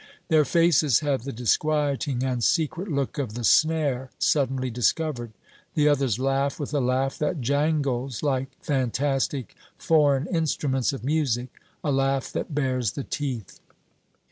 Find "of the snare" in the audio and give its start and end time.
3.19-4.09